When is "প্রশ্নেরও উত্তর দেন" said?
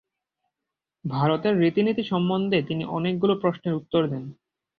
3.41-4.23